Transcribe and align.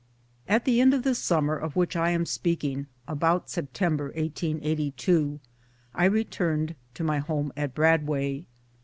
At 0.47 0.65
the 0.65 0.81
end 0.81 0.95
of 0.95 1.03
the 1.03 1.13
summer 1.13 1.55
of 1.55 1.75
which 1.75 1.95
I 1.95 2.09
am 2.09 2.25
speaking 2.25 2.87
about 3.07 3.51
September 3.51 4.05
1882 4.05 5.39
I 5.93 6.05
returned 6.05 6.73
to 6.95 7.03
my 7.03 7.19
home 7.19 7.53
at 7.55 7.75
Bradway. 7.75 8.45